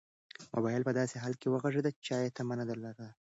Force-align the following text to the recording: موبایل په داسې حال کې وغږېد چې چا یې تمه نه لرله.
موبایل 0.53 0.81
په 0.85 0.91
داسې 0.99 1.15
حال 1.23 1.33
کې 1.41 1.47
وغږېد 1.49 1.85
چې 1.95 2.01
چا 2.05 2.15
یې 2.23 2.33
تمه 2.37 2.55
نه 2.59 2.65
لرله. 2.69 3.07